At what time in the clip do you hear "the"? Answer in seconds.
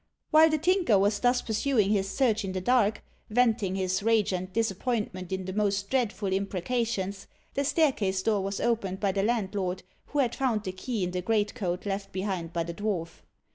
0.49-0.57, 2.53-2.59, 5.45-5.53, 7.53-7.63, 9.11-9.21, 10.63-10.71, 11.11-11.21, 12.63-12.73